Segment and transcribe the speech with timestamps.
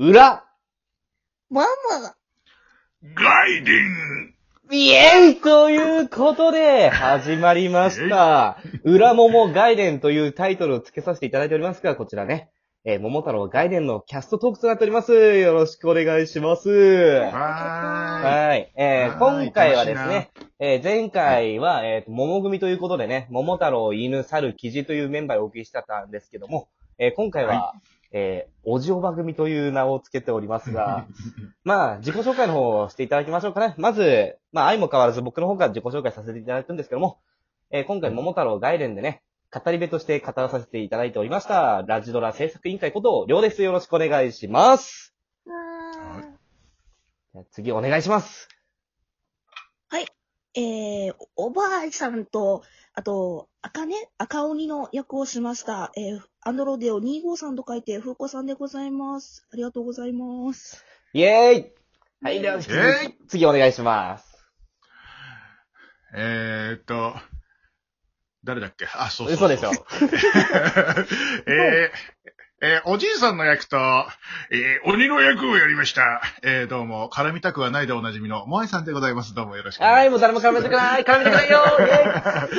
[0.00, 0.44] 裏
[1.50, 1.66] ママ
[3.16, 4.34] ガイデン
[4.70, 8.58] イエイということで、始まりました。
[8.84, 12.48] 裏桃外伝というタイトルを付けさせていただいておりますが、こちらね、
[12.84, 15.12] えー桃太郎外伝のキャストトークとなっております。
[15.12, 16.70] よろしくお願いします。
[16.70, 18.72] ははい。
[18.76, 19.18] えーはい
[19.48, 20.30] 今回はですね、
[20.60, 26.68] えー前回は、えーと、桃組ということでね、桃太郎、犬、猿、キジというメンバーをお送りしてたんですけども、
[26.98, 27.74] えー今回は、は
[28.12, 31.06] えーおじおば組という名をつけておりますが、
[31.64, 33.74] まあ、自己紹介の方をしていただきましょうかね。
[33.78, 37.18] まず、まあ、相も変わらず僕の方から自己紹介させていただくんですけども、
[37.70, 43.62] えー今回、桃太郎外伝でね、語り部として語らさせていただいておりました、ラジドラ制作委員会こと、りょうです。
[43.62, 45.14] よろしくお願いします。
[47.32, 48.57] じゃあ次お願いします。
[50.54, 52.62] えー、おばあさんと、
[52.94, 55.92] あと、赤ね、赤鬼の役をしました。
[55.96, 59.46] えー、アンドロデオ253と書いて、風子さんでございます。
[59.52, 60.84] ありがとうございます。
[61.12, 61.72] イェーイ
[62.22, 64.44] はい、では、イェイ次お願いします。
[66.14, 67.14] えーっと、
[68.44, 68.86] 誰だっけ？
[68.86, 69.70] あ、そうそう嘘でしょ。
[71.46, 72.17] えー
[72.60, 73.76] えーおじいさんの役と、
[74.50, 76.20] えー鬼の役をやりました。
[76.42, 79.32] えーどうも、絡みたくはないでおなじみの、モアイさんでございます。
[79.32, 82.54] どうもよろしくい、願いしもう誰も絡めてくれない絡めてくれよイェイます。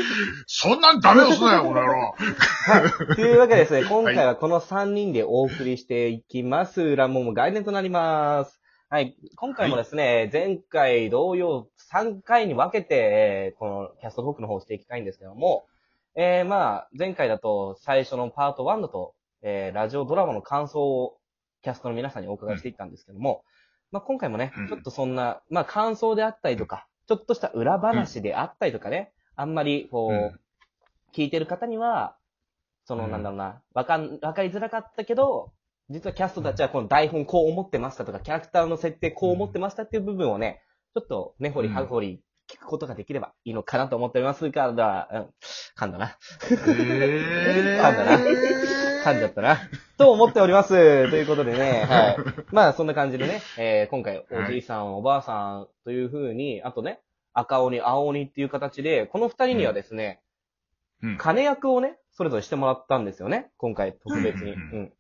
[0.48, 2.16] そんなんダメ押すなよ、この野郎。
[2.16, 3.16] はい。
[3.16, 6.82] というわけでですね、今回はこの3人でお送りしていきます。
[6.82, 8.62] 裏もも概念となります。
[8.90, 9.18] はい。
[9.36, 15.66] 今回もですね、前回同様3回に分けて、えーこのキャストトークの方をしていきたいんですけども、
[16.16, 21.18] えー、まあ、前回だと最初のパート1だと、えー、ラジオドラマの感想を
[21.62, 23.44] キャストの皆さんにお伺いしていったんですけども、
[23.92, 30.40] まあ今回もねうん、ちょっとそんな、まあ感想であったりとか、ちょっとした裏話であったりとかね、あんまりこう、うん。
[31.14, 32.16] 聞いてる方には、
[32.86, 35.52] その、うんなんだろうな、わかん、わかりづらかったけど、
[35.90, 40.62] 実はキャストたちはこの台本こう思ってましたとか、キャラクターの設定こう思ってましたっていう部分をね、
[40.94, 45.28] ちょっと根掘り葉掘り聞くことができればいいのかなと思っておりますから、うん、
[45.80, 46.18] 噛んだな。
[46.52, 49.58] え噛んだな噛んじゃったな。
[49.98, 50.70] と思っております。
[51.10, 52.18] ということでね、はい。
[52.52, 57.00] まあ、そんな感じでね、えー今回、おじいさん、おばあさんという風に、あとね、
[57.34, 60.22] 赤鬼、青鬼っていう形で、この二人にはですね、
[61.02, 63.52] うん金役をね、それぞれしてもらったんですよね。
[63.58, 64.52] 今回、特別に。
[64.52, 64.94] ううんん。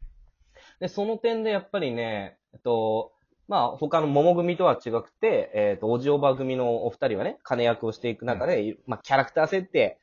[0.79, 3.11] で、その点でやっぱりね、えっと、
[3.49, 9.99] まあ、他の桃組とは違くて、えっと、おじおば組のお二人はね、金役をしていく中で、まあ、キャラクター設定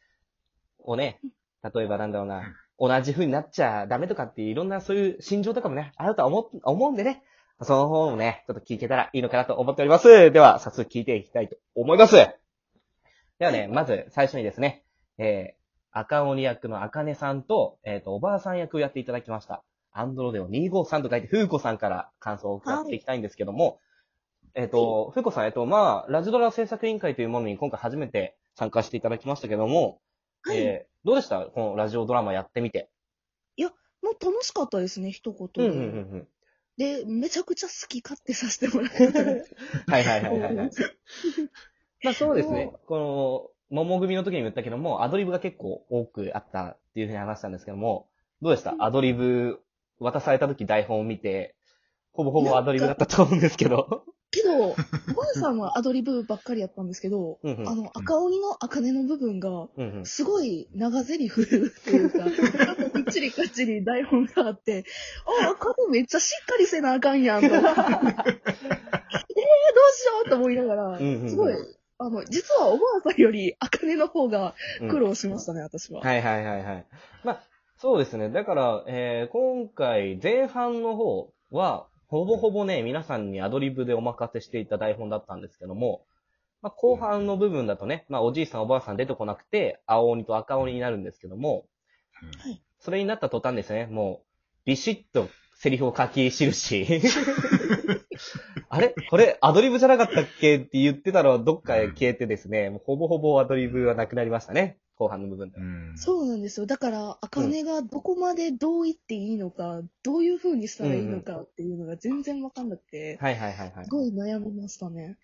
[0.81, 1.21] をね、
[1.63, 2.43] 例えばなんだろうな、
[2.79, 7.23] 同じ風になっちゃダメとかっていういろんなそういう心情とかもね、あるとは思う、思うんでね、
[7.63, 10.31] その方もね、ちょっと聞けたらいいのかなと思っております。
[10.31, 12.15] では、早速聞いていきたいと思います。
[12.15, 14.85] ではね、まず最初にですね、
[15.19, 19.63] えー、赤鬼役の赤根さんと、えっ、と、おばあさん役をやっていただきました。
[19.93, 23.81] アンドロデオ253と書いて、ふうこさんから感想を伺っていきたいんですけども、
[24.55, 30.01] えっ、と、ふうこさん、えっ、と、まあ、ラジドラ制作委員会というものに今回初めて参加していただきましたけども、
[30.47, 30.59] はい。
[30.59, 31.41] えー、どうでした？
[31.47, 32.91] このラジオドラマやってみて。
[34.03, 35.69] もう楽しかったですね、一言で。
[35.69, 36.29] うんうんうんうん。
[36.77, 39.07] で、めちゃくちゃ好き勝手させてもらって。
[39.89, 40.71] はいはいはいはいはい。
[42.05, 42.71] まあそうですね。
[42.87, 48.09] この、桃組の時にも言ったけども、アドリブが結構多くあったっていうふうに話したんですけども、
[48.43, 48.73] どうでした？
[48.73, 49.61] うんアドリブ
[49.99, 51.57] 渡された時台本を見て、
[52.13, 54.05] ほぼほぼアドリブだったと思うんですけど。
[54.37, 54.77] けど、おば
[55.35, 60.07] あさんはアドリブばっかりやったんですけど、うんうんあの、赤鬼の赤根の部分が、うんうん。
[60.07, 64.85] すごい長ゼリフっていうか、きっちりかっちり台本があって、
[65.43, 67.47] ああ、赤根めっちゃしっかりせなあかんやんと。
[67.49, 68.53] えー、どうしよ
[70.27, 71.55] うと思いながら、うんうんうんすごい、
[71.99, 76.01] あの、実はおばあさんより赤根の方がうん苦労しましたね、私は。
[76.01, 76.87] はいはいはいはい。
[77.25, 77.43] まあ、
[77.79, 78.31] そうですね。
[78.31, 86.05] だから、えー、今回、前半の方は、ほぼほぼね、皆さんにアドリブでお任せしていた台本だったんですけども、
[86.63, 91.67] まあ、後半の部分だとね、まあ、おじいさんおばあさん出てこなくて、青鬼と赤鬼になるんですけども、
[92.43, 92.63] はい。
[92.79, 94.27] それになった途端ですね、もう、
[94.65, 95.29] ビシッと
[95.59, 96.87] セリフを書き記し、
[98.69, 98.95] あれ？
[99.11, 100.57] これアドリブじゃなかったっけ？
[100.57, 104.79] って言ってたのはどっかへ消えてですね、もうほぼほぼアドリブはなくなりましたね。
[104.97, 105.59] 後半の部分で
[105.97, 106.67] そうなんですよ。
[106.67, 113.91] だから、赤根がどこまでどう言っていいのか、どういう風にしたらいいのかっていうのが全然わかんなくて、はいはいはいはいす。
[113.91, 115.19] ごい悩みましたね。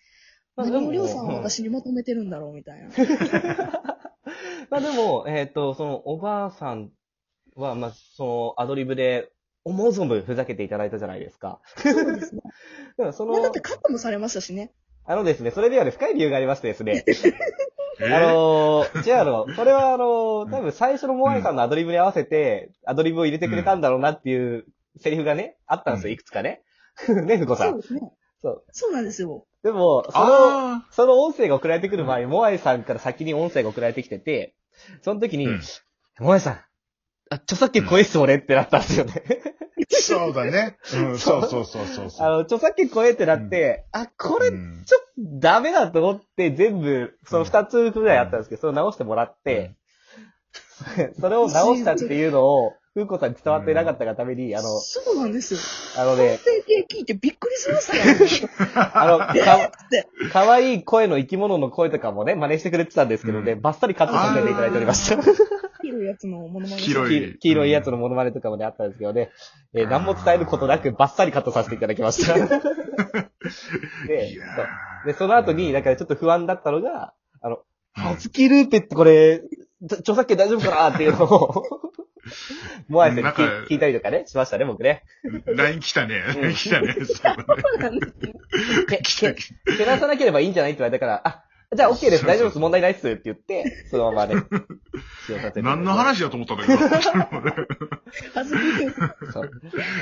[0.55, 2.89] まあ何をりょうさんは私に求めてるんだろうみたいな。
[4.69, 6.91] まあでも、えっ、と、その、おばあさん
[7.55, 9.31] は、まあ、その、アドリブで、
[9.65, 11.61] 思う存分ふざけていただいたじゃないですか。
[11.77, 12.41] そうですね。
[12.97, 14.73] でもそのまあだって、カットもされましたしね。
[15.05, 17.11] あのですね、それではね、深い理由がありましてですね、え
[18.01, 24.65] あのー、違うの、これはあのー、多分最初のモアイさんのアドリブに合わせて、アドリブを入れてくれたんだろうなっていう
[24.97, 26.63] セリフがね、あったんですよ、うんいくつかね。
[27.25, 27.71] ね、ふこさん。
[27.71, 28.01] そうですね。
[28.41, 28.63] そう。
[28.71, 29.45] そうなんですよ。
[29.63, 30.25] でも、その、
[30.75, 34.55] あその音声が送られてくる前に、モアイさんから先に音声が送られてきてて、
[35.01, 35.61] その時に、うん
[36.19, 36.53] モアイさん、
[37.31, 39.23] あ、著作権超えっす俺ってなったんですよね。
[39.91, 40.77] あ、そうだね。
[40.93, 42.27] うん、 そうそうそうそうそう。
[42.27, 49.75] あの、著作権超えってなって、あ、これ、ちょうんっとダメだと思って、全部、その二つくらいあったんですけど、それを直してもらって、
[51.19, 55.59] それを直したっていうのを、ふうこさんに伝わってなかったがために、あの、そうなんですよ。
[55.97, 56.39] あのね、
[56.87, 58.49] 聞いてびっくりしましたよ。
[58.93, 59.71] あの、えーか。
[60.31, 65.17] かわいい声の生き物の声とかもね、真似してくれてたんですけどね、うんバッサリカットさせていただいておりました。
[65.81, 66.77] 黄色いやつのものまね。
[66.77, 69.31] 黄色いき黄色いやつのモノマネとかもね、あったんですけどね、
[69.73, 72.35] えー何も伝えることなくバッサリカットさせていただきました。
[74.07, 74.37] で
[75.05, 77.59] で、その後に、だからちょっと不安だったのが、あの、
[77.93, 79.41] ハズキルーペってこれ、
[79.99, 80.87] 著作権大丈夫かな？
[80.89, 81.63] っていうのを、
[82.87, 85.03] モアイさんになんか聞聞いたりとかね、しましたね、僕ね。
[85.45, 86.23] LINE 来たね。
[86.35, 86.93] うん LINE 来たね。
[86.93, 87.13] そうそ
[87.75, 88.33] うなんですよ。
[88.87, 90.71] け、け、けなさなければいいんじゃない？
[90.71, 91.43] って言われたから、あ、
[91.75, 94.35] じゃあ OK です、大丈夫です、問題ないっすって言って、そのままね、
[95.61, 96.77] 何の話だと思ったんだけど。
[98.33, 98.95] はずきです。
[99.33, 99.51] そう。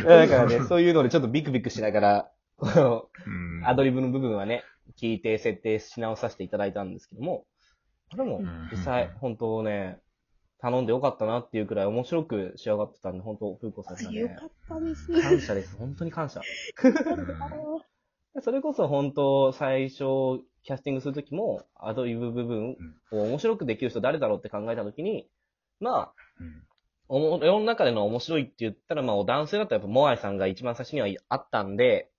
[0.05, 4.63] だからね、そういうのでちょっとビクビクしながら、この、うんアドリブの部分はね、
[4.99, 7.45] 聞いて設定し直させていただいたんですけども、
[8.11, 9.99] これもうん実際、本当ね、
[10.59, 15.07] 頼んでよかったなっていうくらい面白く仕上がってたんで、本当、風子さんがねよか、ったです。
[15.21, 15.75] 感謝です。
[15.77, 16.41] 本当に感謝。
[18.41, 22.77] それこそ本当、最初、キャスティングするときも、アドリブ部分
[23.11, 25.27] を面白くできる人誰だろうって考えたときに、
[25.79, 26.63] まあ、うん
[27.13, 32.09] おも世の中での面白いって言ったら、まあ、男性だったらやっぱモアイさんが一番最初にはあったんで、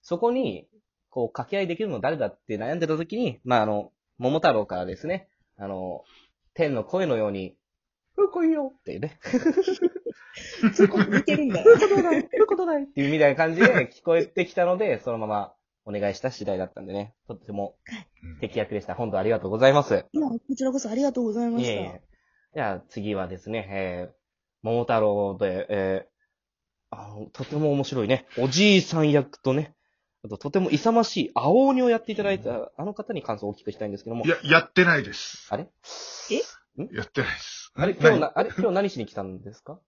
[0.00, 0.68] そこに、
[1.10, 6.04] こう、掛け合いできるの誰だって悩んでた時に、まあ、あの、桃太郎からですね、あの、
[6.54, 7.56] 天の声のように、
[8.14, 9.18] ふこいよっていうね、
[10.74, 11.76] そういうこと似てるんだよ。
[11.76, 17.76] ふることない、ふることないっていうみたいな感じで聞こえてきたので、そのままお願いした次第だったんでね、とっても
[18.22, 18.94] うん適役でした。
[18.94, 20.04] 本当ありがとうございます。
[20.12, 21.70] いや、こちらこそありがとうございました。
[21.70, 22.02] いえいえ。
[22.54, 24.14] じゃあ次はですね、えー、
[24.62, 29.74] 桃太郎で、えー、あのとても面白いね、おじいさん役とね、
[30.24, 35.46] あととても勇ましい青鬼をやっていただいた、あの方に感想をお聞きしたいんですけどもい、や、やってないです。
[35.50, 35.68] あれ？
[36.92, 37.72] やってないです。
[37.76, 37.92] あれ？
[37.92, 38.50] 今日何な、あれ？
[38.56, 39.78] 今日何しに来たんですか？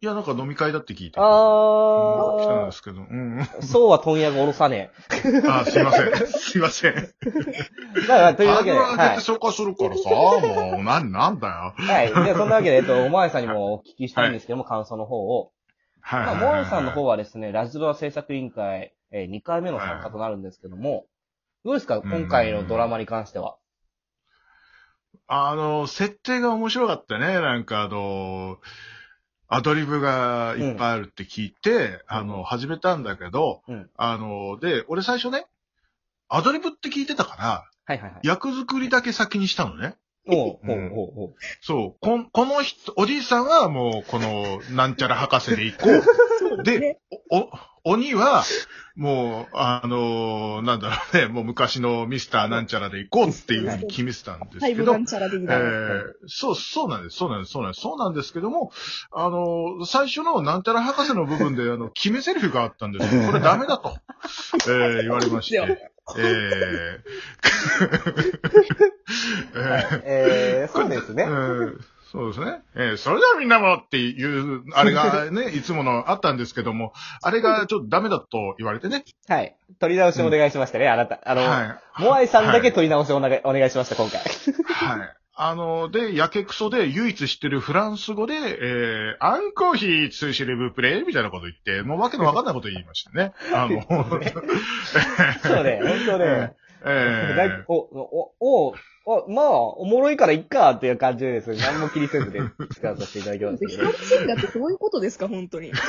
[0.00, 1.18] いや、なんか飲み会だって聞いて。
[1.18, 3.00] あ来たんでー、すけど。
[3.00, 3.44] うん。
[3.62, 4.92] そうは問屋がおろさね
[5.48, 6.12] あ、すいません。
[6.28, 6.92] すいません。
[6.96, 7.08] え。
[8.08, 9.32] まあ、というわけで、ハードル上はいげて。
[9.32, 11.74] 紹介するからさ、もう、なん、なんだよ。
[11.76, 12.08] はい。
[12.10, 15.50] じゃあ、そんなわけで、えっと、おまわりさんにもお聞きしたいんですけども、感想の方を。
[16.00, 16.26] はい。
[16.26, 21.06] まあ、はいモアイさんの方はですね、ラジドラ制作委員会、えー2回目の参加となるんですけども、
[21.64, 21.98] どうですか？
[21.98, 23.56] うん今回のドラマに関しては。
[25.28, 27.26] あの、設定が面白かったね。
[27.40, 28.58] なんかあの、
[29.48, 35.46] アドリブがいっぱいあるって聞いて、あの、始めたんだけど、うんあの、で、俺最初ね、
[36.28, 37.44] アドリブって聞いてたから、
[37.84, 38.20] はいはいはい。
[38.26, 39.96] 役作りだけ先にしたのね。
[40.26, 41.34] おう、うんおう、おう。
[41.60, 42.00] そう。
[42.00, 45.88] こんこの人、おじいさんはもう、この、なんちゃら博士で行こ
[46.60, 46.62] う。
[46.64, 46.98] で。
[47.30, 47.50] お、
[47.84, 48.44] 鬼は、
[48.94, 55.64] もう、あのなんだろうね、もう昔のミスターなんちゃらで行こうっていうふうに決めてたんですけどファイブガ、ンチャラでみえたいな。
[55.66, 58.70] ーそう、そうなんです、そうなんです、そうなんです、そうなんですけども、
[59.10, 63.26] あの最初のなんちゃら博士の部分で、あの、決め台詞があったんですよ。
[63.26, 63.96] これダメだと、
[64.68, 65.56] えー言われまして。
[66.18, 67.02] えー
[69.54, 71.26] えーえー、そうですねえ。
[71.26, 71.78] ー
[72.12, 72.60] そうですね。
[72.74, 76.92] えーそれではみんなもっていう、あれがね、 いつものあったんですけども、
[77.22, 79.04] あれがちょっとダメだと言われてね。
[79.28, 79.56] はい。
[79.80, 81.20] 取り直しお願いしましたね、あなた。
[81.24, 82.02] あの、はい。
[82.02, 84.20] モアイさんだけはい取り直しお願いお願いしました、今回。
[84.20, 85.16] はい。
[85.34, 93.32] あの、で、やけくそで唯一知ってるフランス語で、えー、アンコーヒーツーシレブプレイみたいなこと言って、もうわけのわかんないこと言いましたね。
[93.54, 93.80] あの、
[95.42, 96.52] そうね、 本当ね。
[96.84, 98.74] えだいお、お、お、
[99.04, 103.90] お、まあ、おもろいからいっかっていう感じでですね、何も気にせずで使わさせていただきましたけど。
[103.90, 105.72] 光シンガーってどういうことですか、本当に。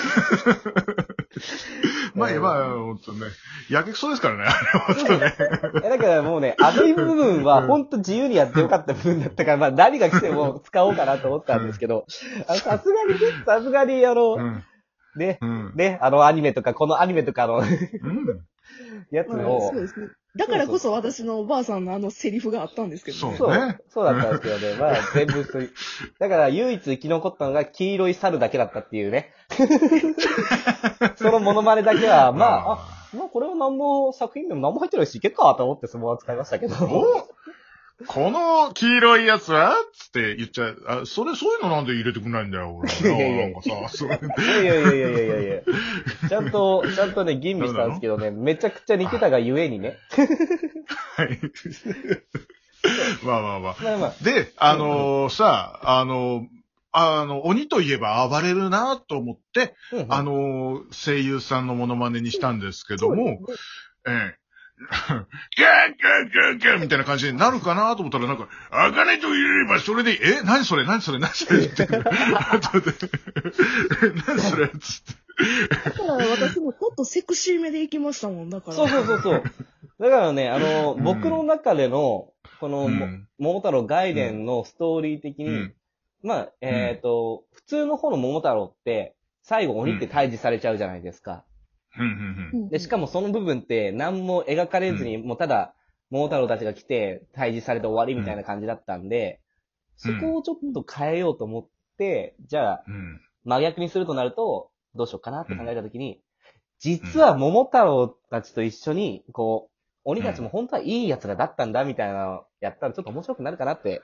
[2.16, 3.28] まあ、まあ、本当ね、
[3.70, 5.36] やけくそですからね、あれね。
[5.84, 12.06] えだからもうね、アドリブ部分は本当自由にやってよかった部分だったから、まあ何が来ても使おうかなと思ったんですけど、
[12.48, 14.64] あのさすがにね、さすがにあの、うん。
[15.16, 15.74] ね、うん。
[15.76, 17.66] ね、あのアニメとか、このアニメとかのうん。
[19.12, 20.08] やつまあをそう、ですね。
[20.36, 23.38] だからこそ私のおばあさんのあのセリフがあったんですけどね。
[23.38, 25.72] そそうね、そうだったんですけどね、まあ全部そういう、
[26.20, 29.32] だから唯一生き残ったのが黄色い猿だけだったっていうね。
[31.18, 32.78] そのモノマネだけは、まあ、あ、
[33.16, 36.76] まあこれは何も作品でも何も入ってないし、いけっかと思ってそのまま使いましたけど。
[36.86, 37.33] お
[38.08, 39.76] この黄色いやつは？
[39.94, 40.84] つって言っちゃう。
[40.88, 42.90] あ、それ、そういうのなんで入れてくんないんだよ、俺。
[42.92, 44.20] いやいやいやなんかさ、それ。
[44.20, 45.62] いやいやいやいやいやいや
[46.30, 49.98] ちゃんと、 ちゃんとね、吟味したんですけどね、めちゃくちゃ似てたがゆえにね。
[51.16, 51.40] はい。
[53.24, 53.76] まあまあまあ。
[53.82, 54.24] まあまあ。
[54.24, 56.48] で、あのーさ、あのー
[56.96, 63.40] あの、鬼といえば暴れるなと思って、うんうんあのー声優さんのモノマネにしたんですけども、
[64.08, 64.36] ええ。
[64.90, 65.26] ガーガー
[65.60, 70.86] ガーガーみたいな感じになるかなと思ったら、なんか、あかねと入れればそれで、え何それ？
[70.86, 71.20] 何それ？
[71.20, 71.66] 何それ？
[71.66, 71.84] って。
[71.84, 72.92] 後で
[74.28, 74.70] 何それ？
[74.70, 75.24] つって。
[75.84, 78.78] だから私もちょっとセクシーめで行きましたもん、だから。
[78.78, 79.44] そうそうそうそう。
[80.00, 83.28] だからね、あの、僕の中での、この、もうん。
[83.40, 85.74] 桃太郎外伝のストーリー的に、うん。
[86.24, 91.44] まあ、えっ、と、普通の方の桃太郎って、最後鬼って退治されちゃうじゃないですか。
[91.98, 95.74] うんうんうんで、しかもその部分って何も描かれずに、もうただ、
[96.10, 99.44] 桃太郎たちが来て退治されて終わりみたいな感じだったんで、うん
[99.96, 102.94] そこをちょっと変えようと思って、じゃあ、うん。
[102.96, 103.22] うん。
[103.46, 106.20] 真逆にするとなると、どうしようかなって考えたときに、
[106.80, 114.02] 実は桃太郎たちと一緒に、こう、鬼たちも本当はいい奴らだったんだみたいなのをやったらちょっと面白くなるかなって、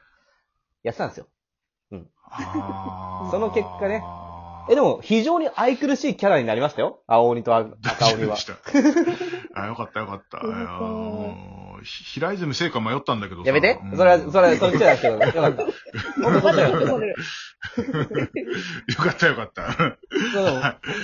[0.84, 1.28] やってたんですよ。
[2.32, 4.02] あーその結果ね
[4.70, 7.02] え、でも、非常に愛くるしいキャラになりましたよ。
[7.08, 7.70] 青鬼と赤
[8.14, 8.38] 鬼は。
[9.56, 10.40] あ、よかったよかった。
[11.84, 15.64] 平泉聖か迷ったんだけどさやめてうんそれは、それは、そっちなんですけど、 よかった。
[16.22, 16.92] 本当そっちなんですけど。
[16.92, 17.16] それよ
[18.98, 19.98] かったよかった。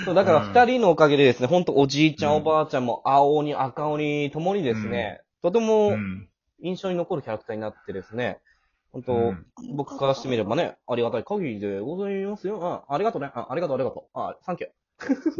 [0.06, 6.28] そうだから二人のおかげでですね、本当おじいちゃん、うんおばあちゃんも青鬼、赤鬼ともにですね、とてうもん。
[6.62, 8.40] 印象に残るキャラクターになってですね、
[8.96, 12.86] 本当、うん僕からしてみればね、ありがたい限りでございますよ。
[12.88, 13.30] あありがとうね。
[13.34, 14.10] あありがとう、ありがとう。
[14.14, 14.68] あサンキュ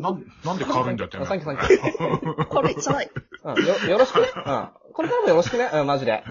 [0.01, 1.17] なん、なんで軽いんだって。
[1.17, 1.25] ー。
[1.25, 2.47] サンキュー、サンキュー。
[2.51, 3.09] これ、ちゃらい。
[3.45, 4.27] うん、よ、よろしくね。
[4.35, 4.69] うん。
[4.93, 5.69] これからもよろしくね。
[5.74, 6.24] うん、マジで。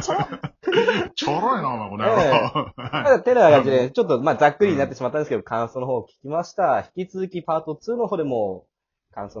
[0.00, 0.28] ちゃら。
[1.16, 2.72] ちょろいな、お前、このええ野郎。
[2.76, 6.88] た だ、てな感じで、ちょっと、まあ、ざっくりになってしまったんですけど、感想の方を聞きました。
[6.94, 8.66] 引き続きパート2の方でも、
[9.12, 9.40] 感想